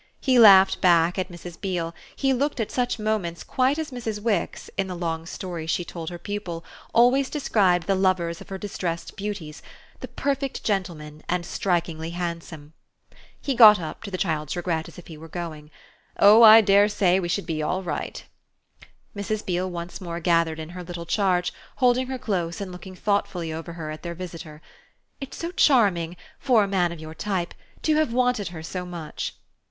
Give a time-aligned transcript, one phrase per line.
[0.19, 1.61] He laughed back at Mrs.
[1.61, 4.19] Beale; he looked at such moments quite as Mrs.
[4.19, 8.57] Wix, in the long stories she told her pupil, always described the lovers of her
[8.57, 9.61] distressed beauties
[9.99, 12.73] "the perfect gentleman and strikingly handsome."
[13.39, 15.69] He got up, to the child's regret, as if he were going.
[16.17, 18.23] "Oh I dare say we should be all right!"
[19.15, 19.45] Mrs.
[19.45, 23.73] Beale once more gathered in her little charge, holding her close and looking thoughtfully over
[23.73, 24.63] her head at their visitor.
[25.19, 29.35] "It's so charming for a man of your type to have wanted her so much!"